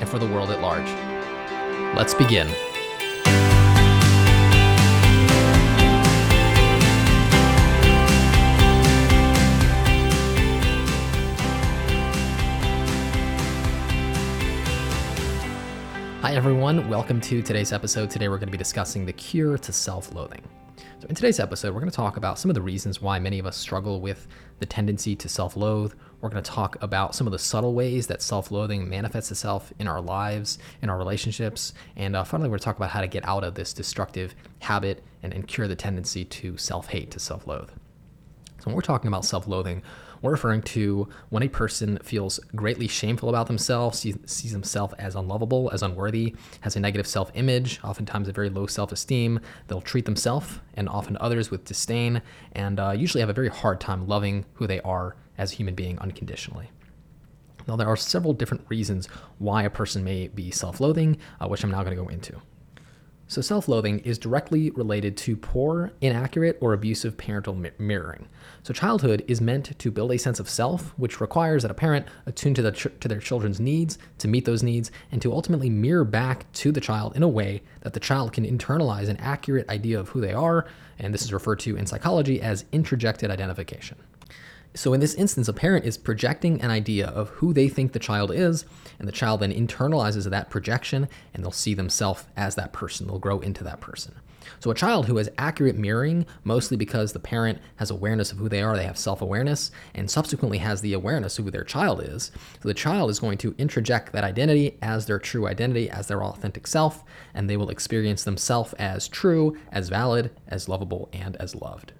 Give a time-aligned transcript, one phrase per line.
[0.00, 0.88] and for the world at large.
[1.96, 2.48] Let's begin.
[16.24, 16.88] Hi, everyone.
[16.88, 18.10] Welcome to today's episode.
[18.10, 20.42] Today, we're going to be discussing the cure to self loathing.
[21.06, 23.44] In today's episode, we're going to talk about some of the reasons why many of
[23.44, 24.26] us struggle with
[24.58, 25.92] the tendency to self loathe.
[26.20, 29.70] We're going to talk about some of the subtle ways that self loathing manifests itself
[29.78, 31.74] in our lives, in our relationships.
[31.96, 34.34] And uh, finally, we're going to talk about how to get out of this destructive
[34.60, 37.68] habit and, and cure the tendency to self hate, to self loathe.
[37.68, 39.82] So, when we're talking about self loathing,
[40.24, 45.70] we're referring to when a person feels greatly shameful about themselves, sees, himself as unlovable,
[45.70, 49.38] as unworthy, has a negative self image, oftentimes a very low self esteem.
[49.68, 52.22] They'll treat themselves and often others with disdain,
[52.52, 55.74] and uh, usually have a very hard time loving who they are as a human
[55.74, 56.70] being unconditionally.
[57.68, 61.62] Now, there are several different reasons why a person may be self loathing, uh, which
[61.62, 62.40] I'm now going to go into.
[63.26, 68.28] So, self loathing is directly related to poor, inaccurate, or abusive parental mi- mirroring.
[68.62, 72.06] So, childhood is meant to build a sense of self, which requires that a parent
[72.26, 75.70] attune to, the ch- to their children's needs, to meet those needs, and to ultimately
[75.70, 79.68] mirror back to the child in a way that the child can internalize an accurate
[79.70, 80.66] idea of who they are.
[80.98, 83.96] And this is referred to in psychology as introjected identification.
[84.76, 88.00] So, in this instance, a parent is projecting an idea of who they think the
[88.00, 88.64] child is,
[88.98, 93.06] and the child then internalizes that projection and they'll see themselves as that person.
[93.06, 94.16] They'll grow into that person.
[94.58, 98.48] So, a child who has accurate mirroring, mostly because the parent has awareness of who
[98.48, 102.02] they are, they have self awareness, and subsequently has the awareness of who their child
[102.02, 102.32] is.
[102.60, 106.24] So, the child is going to introject that identity as their true identity, as their
[106.24, 111.54] authentic self, and they will experience themselves as true, as valid, as lovable, and as
[111.54, 111.92] loved.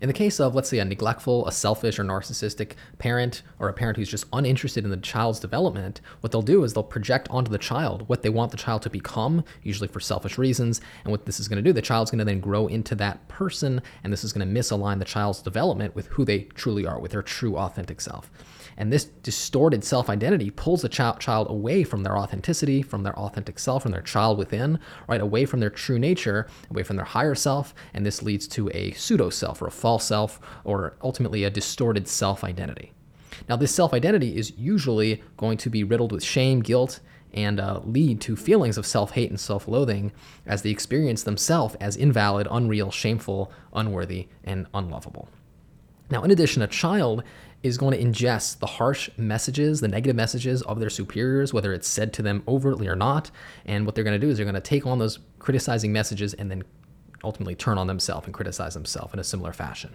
[0.00, 3.72] In the case of, let's say, a neglectful, a selfish, or narcissistic parent, or a
[3.72, 7.50] parent who's just uninterested in the child's development, what they'll do is they'll project onto
[7.50, 10.80] the child what they want the child to become, usually for selfish reasons.
[11.04, 13.26] And what this is going to do, the child's going to then grow into that
[13.28, 17.00] person, and this is going to misalign the child's development with who they truly are,
[17.00, 18.30] with their true, authentic self.
[18.76, 23.18] And this distorted self identity pulls the child, child away from their authenticity, from their
[23.18, 24.78] authentic self, from their child within,
[25.08, 25.20] right?
[25.20, 27.74] Away from their true nature, away from their higher self.
[27.94, 32.08] And this leads to a pseudo self or a false self, or ultimately a distorted
[32.08, 32.92] self identity.
[33.48, 36.98] Now, this self identity is usually going to be riddled with shame, guilt,
[37.32, 40.10] and uh, lead to feelings of self hate and self loathing
[40.44, 45.28] as they experience themselves as invalid, unreal, shameful, unworthy, and unlovable.
[46.10, 47.22] Now, in addition, a child
[47.62, 51.86] is going to ingest the harsh messages, the negative messages of their superiors, whether it's
[51.86, 53.30] said to them overtly or not.
[53.66, 56.34] And what they're going to do is they're going to take on those criticizing messages
[56.34, 56.64] and then
[57.26, 59.94] ultimately turn on themselves and criticize themselves in a similar fashion.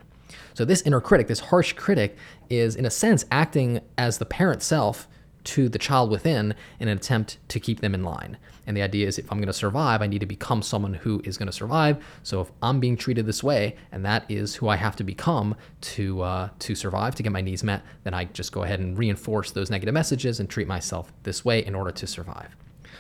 [0.53, 2.17] So, this inner critic, this harsh critic,
[2.49, 5.07] is in a sense acting as the parent self
[5.43, 8.37] to the child within in an attempt to keep them in line.
[8.67, 11.21] And the idea is if I'm going to survive, I need to become someone who
[11.23, 12.03] is going to survive.
[12.23, 15.55] So if I'm being treated this way, and that is who I have to become
[15.81, 18.97] to uh, to survive, to get my needs met, then I just go ahead and
[18.97, 22.55] reinforce those negative messages and treat myself this way in order to survive.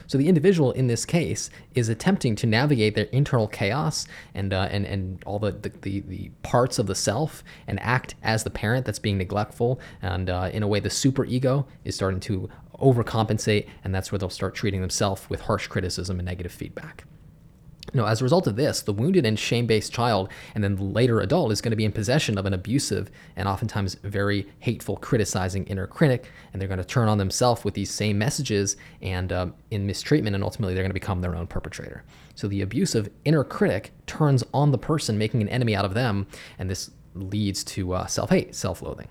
[0.07, 4.67] So the individual in this case is attempting to navigate their internal chaos and uh,
[4.71, 8.85] and and all the, the, the parts of the self and act as the parent
[8.85, 9.79] that's being neglectful.
[10.01, 12.49] And uh, in a way, the super ego is starting to
[12.79, 17.05] overcompensate, and that's where they'll start treating themselves with harsh criticism and negative feedback.
[17.93, 20.83] Now, as a result of this, the wounded and shame based child and then the
[20.83, 24.97] later adult is going to be in possession of an abusive and oftentimes very hateful,
[24.97, 29.33] criticizing inner critic, and they're going to turn on themselves with these same messages and
[29.33, 32.03] um, in mistreatment, and ultimately they're going to become their own perpetrator.
[32.35, 36.27] So the abusive inner critic turns on the person, making an enemy out of them,
[36.59, 39.09] and this leads to uh, self hate, self loathing.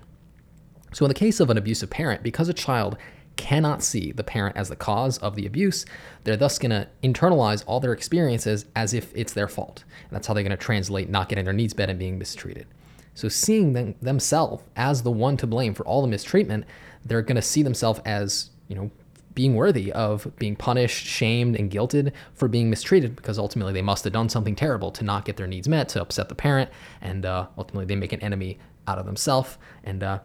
[0.93, 2.97] So, in the case of an abusive parent, because a child
[3.35, 5.85] cannot see the parent as the cause of the abuse,
[6.23, 9.83] they're thus going to internalize all their experiences as if it's their fault.
[10.03, 12.67] And that's how they're going to translate not getting their needs met and being mistreated.
[13.13, 16.65] So, seeing them, themselves as the one to blame for all the mistreatment,
[17.03, 18.89] they're going to see themselves as, you know,
[19.33, 24.03] being worthy of being punished, shamed, and guilted for being mistreated because ultimately they must
[24.03, 26.69] have done something terrible to not get their needs met, to upset the parent,
[27.01, 30.19] and uh, ultimately they make an enemy out of themselves and uh,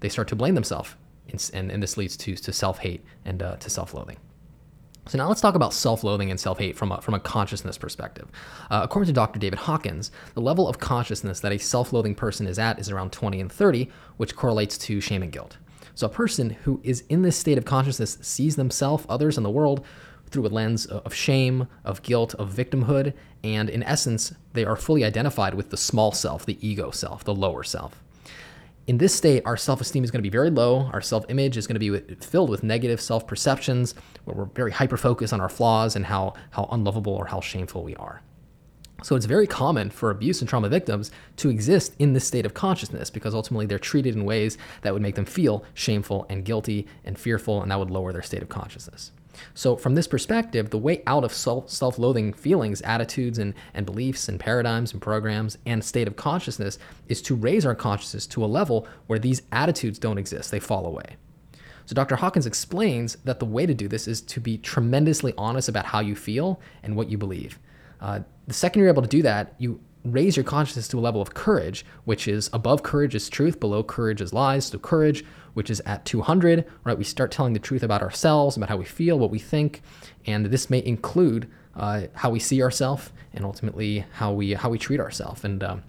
[0.00, 0.94] they start to blame themselves
[1.32, 4.16] and, and, this leads to, to self hate and uh, to self loathing.
[5.10, 8.28] So now let's talk about self-loathing and self-hate from a, from a consciousness perspective.
[8.70, 9.40] Uh, according to Dr.
[9.40, 13.40] David Hawkins, the level of consciousness that a self-loathing person is at is around 20
[13.40, 15.56] and 30, which correlates to shame and guilt.
[15.94, 19.50] So a person who is in this state of consciousness sees themselves, others, and the
[19.50, 19.84] world
[20.30, 23.12] through a lens of shame, of guilt, of victimhood,
[23.42, 27.34] and in essence, they are fully identified with the small self, the ego self, the
[27.34, 28.00] lower self.
[28.86, 30.90] In this state, our self esteem is going to be very low.
[30.92, 33.94] Our self image is going to be filled with negative self perceptions,
[34.24, 37.84] where we're very hyper focused on our flaws and how, how unlovable or how shameful
[37.84, 38.22] we are.
[39.02, 42.52] So it's very common for abuse and trauma victims to exist in this state of
[42.52, 46.86] consciousness because ultimately they're treated in ways that would make them feel shameful and guilty
[47.04, 49.12] and fearful, and that would lower their state of consciousness.
[49.54, 54.28] So, from this perspective, the way out of self loathing feelings, attitudes, and, and beliefs,
[54.28, 56.78] and paradigms, and programs, and state of consciousness
[57.08, 60.86] is to raise our consciousness to a level where these attitudes don't exist, they fall
[60.86, 61.16] away.
[61.86, 62.16] So, Dr.
[62.16, 66.00] Hawkins explains that the way to do this is to be tremendously honest about how
[66.00, 67.58] you feel and what you believe.
[68.00, 71.20] Uh, the second you're able to do that, you raise your consciousness to a level
[71.20, 74.66] of courage, which is above courage is truth, below courage is lies.
[74.66, 75.24] So courage,
[75.54, 76.96] which is at 200, right?
[76.96, 79.82] We start telling the truth about ourselves, about how we feel, what we think,
[80.26, 84.78] and this may include uh, how we see ourselves and ultimately how we how we
[84.78, 85.44] treat ourselves.
[85.44, 85.82] And um,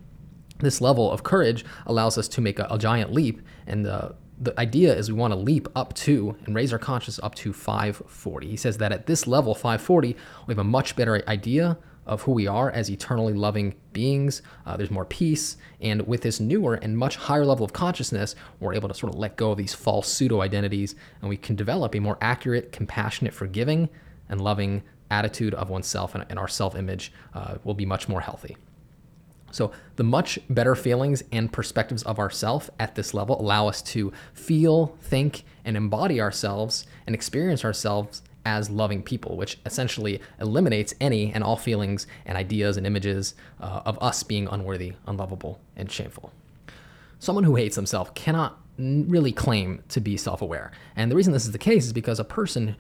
[0.60, 3.42] this level of courage allows us to make a, a giant leap.
[3.68, 4.10] And uh,
[4.40, 7.54] the idea is we want to leap up to and raise our consciousness up to
[7.54, 8.48] 540.
[8.48, 10.16] He says that at this level, 540,
[10.48, 14.42] we have a much better idea of who we are as eternally loving beings.
[14.66, 15.58] Uh, there's more peace.
[15.80, 19.20] And with this newer and much higher level of consciousness, we're able to sort of
[19.20, 23.34] let go of these false pseudo identities and we can develop a more accurate, compassionate,
[23.34, 23.90] forgiving,
[24.30, 24.82] and loving
[25.12, 28.58] attitude of oneself, and, and our self image uh, will be much more healthy.
[29.52, 34.14] So, the much better feelings and perspectives of ourself at this level allow us to
[34.34, 41.32] feel, think, and embody ourselves and experience ourselves as loving people, which essentially eliminates any
[41.34, 46.32] and all feelings and ideas and images uh, of us being unworthy, unlovable, and shameful.
[47.20, 50.72] Someone who hates themselves cannot really claim to be self aware.
[50.96, 52.76] And the reason this is the case is because a person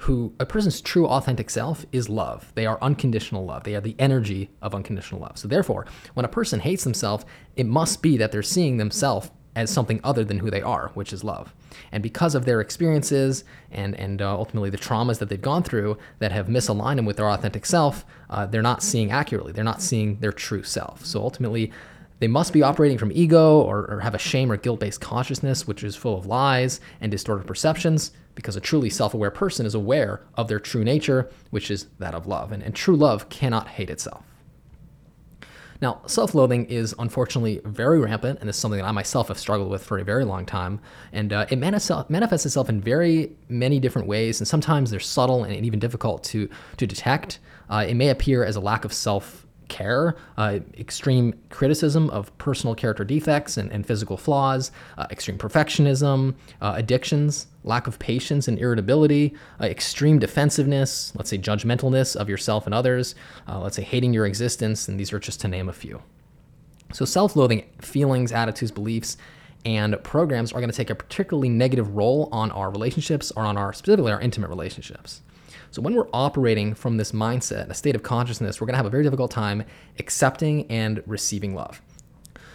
[0.00, 2.52] who a person's true authentic self is love.
[2.54, 3.64] They are unconditional love.
[3.64, 5.38] They are the energy of unconditional love.
[5.38, 7.24] So therefore, when a person hates themselves,
[7.54, 11.12] it must be that they're seeing themselves as something other than who they are, which
[11.12, 11.52] is love.
[11.90, 13.42] And because of their experiences
[13.72, 17.16] and, and uh, ultimately the traumas that they've gone through that have misaligned them with
[17.16, 19.52] their authentic self, uh, they're not seeing accurately.
[19.52, 21.04] They're not seeing their true self.
[21.06, 21.72] So ultimately,
[22.18, 25.66] they must be operating from ego or, or have a shame or guilt based consciousness,
[25.66, 29.74] which is full of lies and distorted perceptions, because a truly self aware person is
[29.74, 32.52] aware of their true nature, which is that of love.
[32.52, 34.22] And, and true love cannot hate itself.
[35.80, 39.70] Now, self loathing is unfortunately very rampant, and is something that I myself have struggled
[39.70, 40.80] with for a very long time.
[41.12, 45.64] And uh, it manifests itself in very many different ways, and sometimes they're subtle and
[45.64, 47.38] even difficult to, to detect.
[47.68, 52.74] Uh, it may appear as a lack of self care, uh, extreme criticism of personal
[52.74, 58.58] character defects and, and physical flaws, uh, extreme perfectionism, uh, addictions, lack of patience and
[58.58, 63.14] irritability, uh, extreme defensiveness, let's say judgmentalness of yourself and others,
[63.48, 66.02] uh, let's say hating your existence, and these are just to name a few.
[66.92, 69.16] So, self loathing feelings, attitudes, beliefs,
[69.64, 73.56] and programs are going to take a particularly negative role on our relationships or on
[73.56, 75.22] our specifically our intimate relationships.
[75.76, 78.86] So when we're operating from this mindset, a state of consciousness, we're going to have
[78.86, 79.62] a very difficult time
[79.98, 81.82] accepting and receiving love.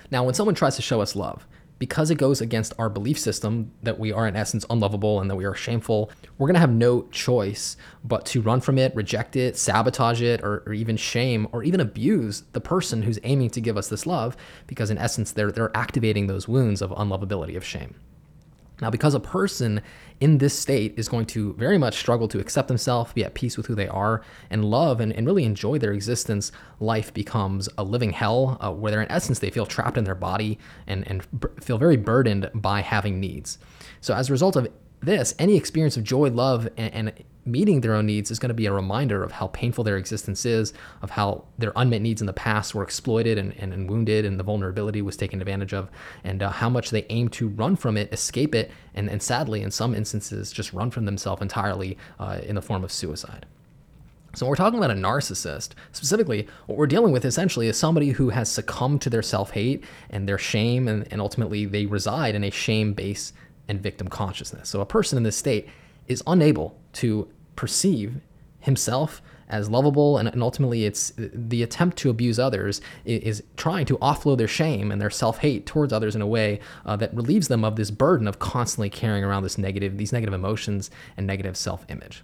[0.09, 1.45] Now, when someone tries to show us love,
[1.77, 5.35] because it goes against our belief system that we are in essence unlovable and that
[5.35, 6.09] we are shameful,
[6.39, 10.63] we're to have no choice but to run from it, reject it, sabotage it, or,
[10.65, 14.35] or, even shame or even abuse the person who's aiming to give us this love
[14.65, 17.93] because in essence they're, they're activating those wounds of unlovability, of shame.
[18.81, 19.81] Now, because a person
[20.19, 23.55] in this state is going to very much struggle to accept themselves, be at peace
[23.55, 27.83] with who they are, and love and, and really enjoy their existence, life becomes a
[27.83, 30.57] living hell uh, where in essence, they feel trapped in their body
[30.87, 33.57] and, and b- feel very burdened by having needs.
[34.01, 34.67] So, as a result of
[35.01, 37.13] this, any experience of joy, love, and, and
[37.45, 40.45] meeting their own needs is going to be a reminder of how painful their existence
[40.45, 44.25] is, of how their unmet needs in the past were exploited and, and, and wounded,
[44.25, 45.89] and the vulnerability was taken advantage of,
[46.23, 49.61] and uh, how much they aim to run from it, escape it, and, and sadly,
[49.61, 53.45] in some instances, just run from themselves entirely uh, in the form of suicide.
[54.33, 58.11] So, when we're talking about a narcissist, specifically, what we're dealing with essentially is somebody
[58.11, 62.33] who has succumbed to their self hate and their shame, and, and ultimately they reside
[62.33, 63.33] in a shame based
[63.67, 64.69] and victim consciousness.
[64.69, 65.67] So, a person in this state
[66.07, 68.15] is unable to perceive
[68.59, 73.97] himself as lovable and, and, ultimately it's the attempt to abuse others is, trying to
[73.97, 77.65] offload their shame and their self-hate towards others in a way uh, that relieves them
[77.65, 82.23] of this burden of constantly carrying around this negative these negative emotions and negative self-image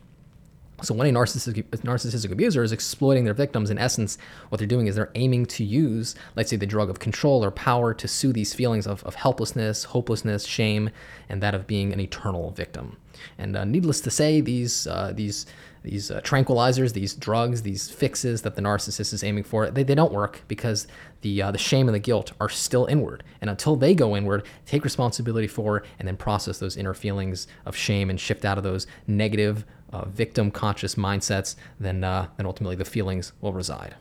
[0.84, 4.18] So when a narcissistic, narcissistic abuser is exploiting their victims, in essence,
[4.50, 7.50] what they're doing is they're aiming to use, let's say, the drug of control or
[7.50, 10.92] power to soothe these feelings of, of helplessness, hopelessness, shame,
[11.30, 12.98] and that of being an eternal victim.
[13.40, 15.48] And uh, needless to say, these uh, these
[15.82, 19.96] these uh, tranquilizers, these drugs, these fixes that the narcissist is aiming for, they, they
[19.96, 20.86] don't work because
[21.22, 23.24] the uh, the shame and the guilt are still inward.
[23.42, 27.76] And until they go inward, take responsibility for and then process those inner feelings of
[27.76, 32.76] shame and shift out of those negative uh, victim conscious mindsets, then uh, then ultimately
[32.76, 33.96] the feelings will reside.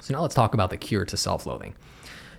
[0.00, 1.74] So now let's talk about the cure to self-loathing.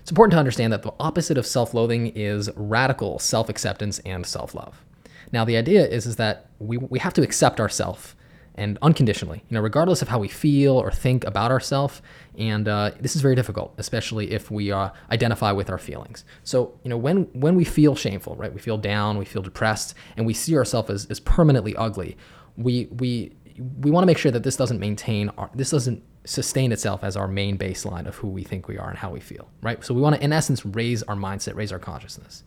[0.01, 4.83] It's important to understand that the opposite of self-loathing is radical self-acceptance and self-love.
[5.31, 8.15] Now the idea is is that we, we have to accept ourselves
[8.55, 12.01] and unconditionally, you know, regardless of how we feel or think about ourselves.
[12.37, 16.25] And uh, this is very difficult, especially if we uh, identify with our feelings.
[16.43, 19.95] So, you know, when when we feel shameful, right, we feel down, we feel depressed,
[20.17, 22.17] and we see ourselves as, as permanently ugly.
[22.57, 23.33] We we
[23.79, 27.17] we want to make sure that this doesn't maintain our this doesn't sustain itself as
[27.17, 29.83] our main baseline of who we think we are and how we feel, right?
[29.83, 32.43] So we want to, in essence, raise our mindset, raise our consciousness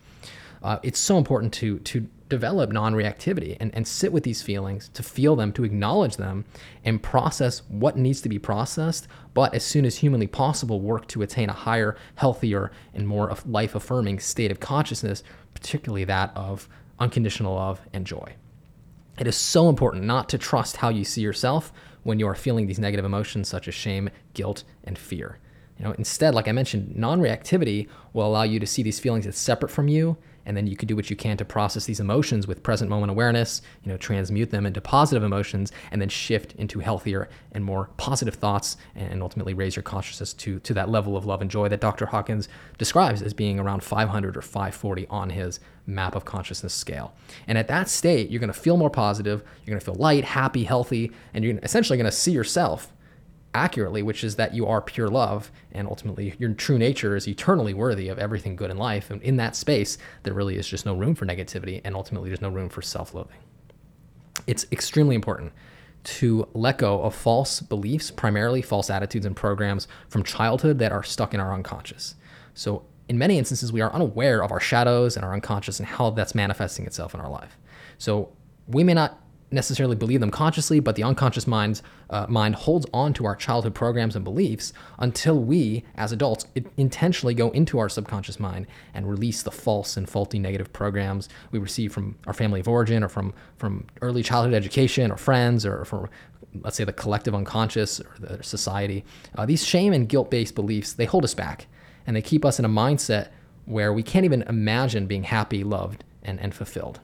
[0.65, 5.03] uh, it's so important to to develop non-reactivity and, and sit with these feelings to
[5.03, 6.45] feel them to acknowledge them
[6.83, 11.23] and process what needs to be processed but as soon as humanly possible work to
[11.23, 16.67] attain a higher healthier and more life-affirming state of consciousness particularly that of
[16.99, 18.35] unconditional love and joy.
[19.19, 22.67] It is so important not to trust how you see yourself when you are feeling
[22.67, 25.39] these negative emotions such as shame guilt and fear.
[25.79, 29.37] You know instead like i mentioned non-reactivity will allow you to see these feelings as
[29.37, 30.17] separate from you
[30.47, 33.11] and then you can do what you can to process these emotions with present moment
[33.11, 37.91] awareness you know transmute them into positive emotions and then shift into healthier and more
[37.97, 41.69] positive thoughts and ultimately raise your consciousness to to that level of love and joy
[41.69, 42.49] that dr hawkins
[42.79, 47.15] describes as being around 500 or 540 on his map of consciousness scale.
[47.47, 50.25] And at that state you're going to feel more positive you're going to feel light
[50.25, 52.93] happy healthy and you're essentially going to see yourself
[53.55, 57.73] accurately, which is that you are pure love, and ultimately your true nature is eternally
[57.73, 59.11] worthy of everything good in life.
[59.11, 62.41] And in that space, there really is just no room for negativity, and ultimately there's
[62.41, 63.39] no room for self loathing.
[64.47, 65.53] It's extremely important
[66.05, 71.03] to let go of false beliefs, primarily false attitudes and programs from childhood that are
[71.03, 72.15] stuck in our unconscious.
[72.53, 76.11] So, in many instances, we are unaware of our shadows and our unconscious and how
[76.11, 77.59] that's manifesting itself in our life.
[77.99, 78.33] So,
[78.67, 79.21] we may not
[79.51, 83.75] necessarily believe them consciously, but the unconscious mind's, uh, mind holds on to our childhood
[83.75, 86.47] programs and beliefs until we, as adults,
[86.77, 91.59] intentionally go into our subconscious mind and release the false and faulty negative programs we
[91.59, 95.85] receive from our family of origin or from, from early childhood education or friends or
[95.85, 96.09] from,
[96.63, 99.05] let's say, the collective unconscious or the society.
[99.37, 101.67] Uh, these shame and guilt based beliefs, they hold us back
[102.07, 103.29] and they keep us in a mindset
[103.67, 107.01] where we can't even imagine being happy, loved, and, and fulfilled.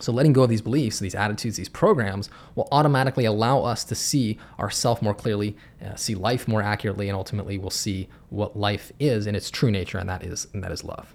[0.00, 3.94] So, letting go of these beliefs, these attitudes, these programs will automatically allow us to
[3.94, 8.92] see ourself more clearly, uh, see life more accurately, and ultimately we'll see what life
[8.98, 11.14] is in its true nature, and that is and that is love.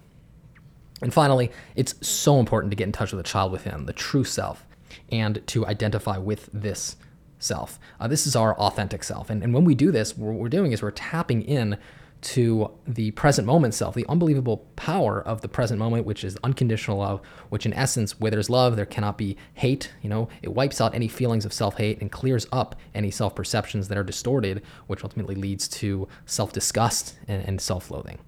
[1.01, 4.23] And finally, it's so important to get in touch with the child within, the true
[4.23, 4.65] self,
[5.11, 6.95] and to identify with this
[7.37, 7.79] self.
[7.99, 10.71] Uh, this is our authentic self, and, and when we do this, what we're doing
[10.71, 11.77] is we're tapping in
[12.21, 16.97] to the present moment self, the unbelievable power of the present moment, which is unconditional
[16.97, 19.91] love, which in essence, where there's love, there cannot be hate.
[20.01, 23.35] You know, it wipes out any feelings of self hate and clears up any self
[23.35, 28.19] perceptions that are distorted, which ultimately leads to self disgust and, and self loathing.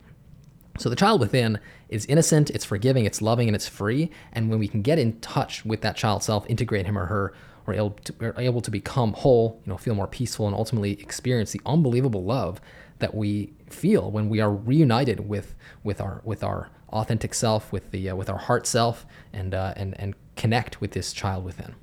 [0.80, 1.60] So the child within
[1.90, 4.10] is innocent, it's forgiving, it's loving, and it's free.
[4.32, 7.34] And when we can get in touch with that child self, integrate him or her,
[7.66, 10.94] we're able to, we're able to become whole, you know, feel more peaceful, and ultimately
[10.94, 12.60] experience the unbelievable love
[13.04, 17.92] that we feel when we are reunited with with our with our authentic self, with
[17.92, 21.76] the uh, with our heart self, and uh, and and connect with this child within.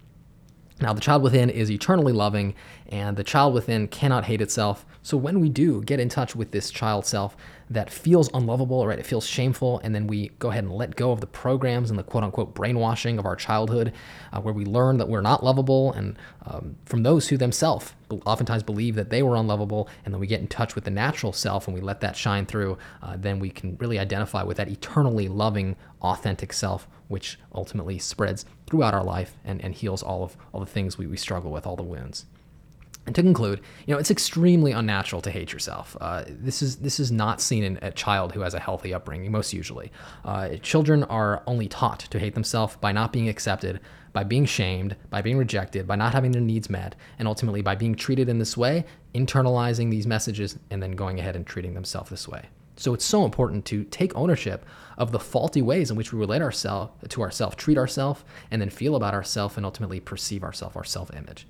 [0.81, 2.55] Now, the child within is eternally loving,
[2.91, 4.85] and the child within cannot hate itself.
[5.03, 7.37] So, when we do get in touch with this child self
[7.71, 11.13] that feels unlovable, right, it feels shameful, and then we go ahead and let go
[11.13, 13.93] of the programs and the quote unquote brainwashing of our childhood,
[14.33, 17.95] uh, where we learn that we're not lovable, and um, from those who themselves
[18.27, 21.33] oftentimes believe that they were unlovable, and then we get in touch with the natural
[21.33, 24.69] self and we let that shine through, uh, then we can really identify with that
[24.69, 30.37] eternally loving, authentic self, which ultimately spreads throughout our life and, and heals all of
[30.53, 32.27] all the things we, we struggle with, all the wounds.
[33.07, 35.97] And to conclude, you know, it's extremely unnatural to hate yourself.
[36.01, 39.33] Uh, this is this is not seen in a child who has a healthy upbringing.
[39.33, 39.91] Most usually,
[40.25, 43.81] uh, children are only taught to hate themselves by not being accepted,
[44.13, 47.75] by being shamed, by being rejected, by not having their needs met, and ultimately by
[47.75, 52.11] being treated in this way, internalizing these messages, and then going ahead and treating themselves
[52.11, 52.45] this way.
[52.77, 54.65] So it's so important to take ownership
[54.99, 58.71] of the faulty ways in which we relate ourselves to ourselves, treat ourselves, and then
[58.71, 61.47] feel about ourselves, and ultimately perceive ourselves, our self-image.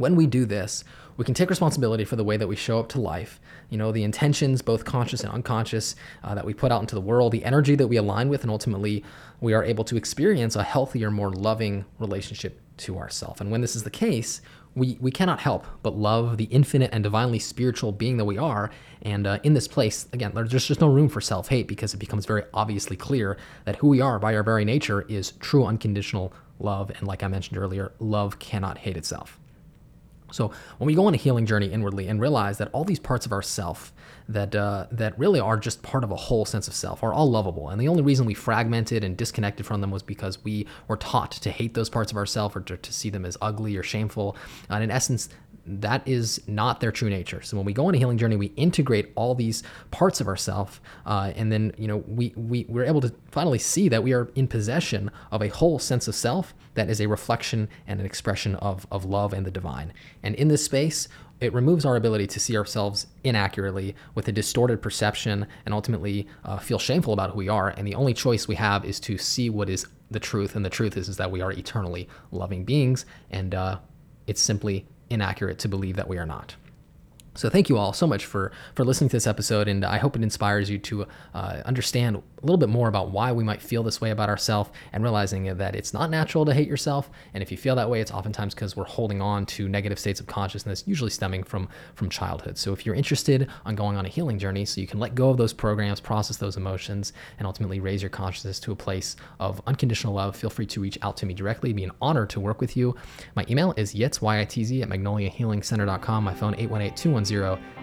[0.00, 0.82] When we do this,
[1.18, 3.38] we can take responsibility for the way that we show up to life.
[3.68, 7.02] You know, the intentions, both conscious and unconscious, uh, that we put out into the
[7.02, 9.04] world, the energy that we align with, and ultimately
[9.42, 13.42] we are able to experience a healthier, more loving relationship to ourself.
[13.42, 14.40] And when this is the case,
[14.74, 18.70] we, we cannot help but love the infinite and divinely spiritual being that we are.
[19.02, 21.98] And uh, in this place, again, there's just no room for self hate because it
[21.98, 26.32] becomes very obviously clear that who we are by our very nature is true unconditional
[26.58, 26.88] love.
[26.88, 29.39] And like I mentioned earlier, love cannot hate itself.
[30.32, 33.26] So when we go on a healing journey inwardly and realize that all these parts
[33.26, 33.92] of ourself
[34.28, 37.28] that uh, that really are just part of a whole sense of self are all
[37.28, 40.96] lovable, and the only reason we fragmented and disconnected from them was because we were
[40.96, 43.82] taught to hate those parts of ourself or to, to see them as ugly or
[43.82, 44.36] shameful.
[44.68, 45.28] And in essence,
[45.70, 47.42] that is not their true nature.
[47.42, 50.80] So when we go on a healing journey, we integrate all these parts of ourself,
[51.06, 54.30] uh, and then you know we we we're able to finally see that we are
[54.34, 58.56] in possession of a whole sense of self that is a reflection and an expression
[58.56, 59.92] of of love and the divine.
[60.22, 61.08] And in this space,
[61.40, 66.58] it removes our ability to see ourselves inaccurately with a distorted perception and ultimately uh,
[66.58, 67.68] feel shameful about who we are.
[67.70, 70.54] And the only choice we have is to see what is the truth.
[70.54, 73.06] And the truth is, is that we are eternally loving beings.
[73.30, 73.78] And uh,
[74.26, 76.56] it's simply inaccurate to believe that we are not.
[77.34, 80.16] So thank you all so much for for listening to this episode, and I hope
[80.16, 83.82] it inspires you to uh, understand a little bit more about why we might feel
[83.82, 87.08] this way about ourselves, and realizing that it's not natural to hate yourself.
[87.32, 90.18] And if you feel that way, it's oftentimes because we're holding on to negative states
[90.18, 92.58] of consciousness, usually stemming from from childhood.
[92.58, 95.30] So if you're interested on going on a healing journey, so you can let go
[95.30, 99.62] of those programs, process those emotions, and ultimately raise your consciousness to a place of
[99.68, 101.70] unconditional love, feel free to reach out to me directly.
[101.70, 102.96] It'd be an honor to work with you.
[103.36, 106.24] My email is yitz, Y-I-T-Z, at magnoliahealingcenter.com.
[106.24, 107.19] My phone 818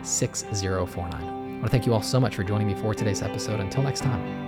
[0.03, 1.13] 6049.
[1.13, 3.59] I want to thank you all so much for joining me for today's episode.
[3.59, 4.47] Until next time.